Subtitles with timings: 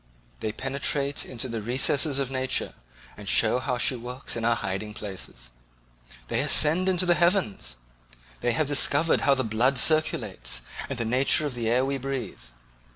[0.39, 2.73] They penetrate into the recesses of nature
[3.15, 5.51] and show how she works in her hiding places.
[6.27, 7.75] They ascend into the heavens;
[8.39, 12.41] they have discovered how the blood circulates, and the nature of the air we breathe.